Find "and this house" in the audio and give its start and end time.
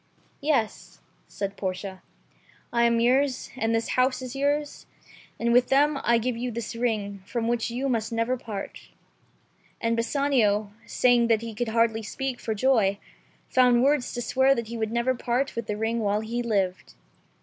3.55-4.23